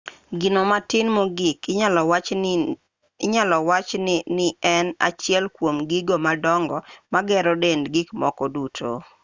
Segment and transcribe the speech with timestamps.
[0.39, 1.59] gino matin mogik
[3.23, 3.97] inyalo wachi
[4.37, 6.77] nien achiel kuom gigo madongo
[7.13, 8.89] magero dend gikmoko duto